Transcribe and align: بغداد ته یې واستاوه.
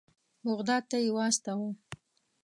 بغداد 0.45 0.83
ته 0.89 0.97
یې 1.03 1.11
واستاوه. 1.15 1.69